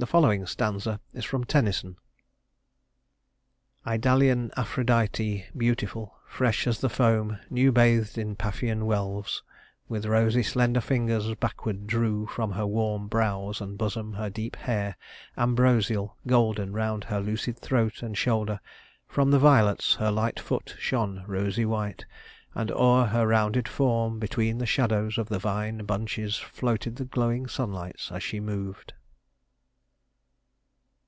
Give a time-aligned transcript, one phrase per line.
[0.00, 1.96] The following stanza is from Tennyson:
[3.84, 9.42] "Idalian Aphrodite beautiful, Fresh as the foam, new bathed in Paphian wells,
[9.88, 14.96] With rosy slender fingers backward drew From her warm brows and bosom her deep hair
[15.36, 18.60] Ambrosial, golden round her lucid throat And shoulder;
[19.08, 22.06] from the violets her light foot Shone rosy white,
[22.54, 27.48] and o'er her rounded form Between the shadows of the vine bunches Floated the glowing
[27.48, 28.92] sunlights, as she moved."